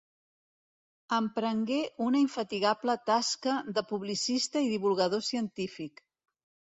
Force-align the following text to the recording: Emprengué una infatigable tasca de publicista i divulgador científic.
Emprengué 1.17 1.77
una 2.07 2.21
infatigable 2.23 2.95
tasca 3.11 3.55
de 3.79 3.87
publicista 3.93 4.67
i 4.69 4.73
divulgador 4.73 5.27
científic. 5.33 6.03